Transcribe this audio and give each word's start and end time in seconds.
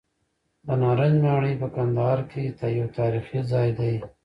د 0.65 0.67
نارنج 0.81 1.15
ماڼۍ 1.23 1.53
په 1.61 1.67
کندهار 1.75 2.19
کې 2.31 2.41
یو 2.77 2.87
تاریخي 2.97 3.39
ځای 3.51 3.69
دی. 3.79 3.93